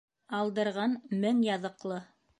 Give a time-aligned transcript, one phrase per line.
[0.37, 0.97] Алдырған
[1.27, 2.05] мең яҙыҡлы.